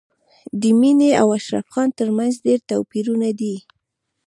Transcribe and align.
د 0.61 0.63
مينې 0.79 1.09
او 1.21 1.27
اشرف 1.37 1.65
خان 1.73 1.89
تر 1.99 2.09
منځ 2.17 2.33
ډېر 2.45 2.59
توپیرونه 2.69 3.29
دي 3.39 3.55